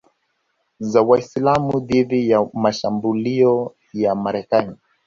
[0.79, 4.77] za Waislamu dhidi ya mashambulio ya Marekani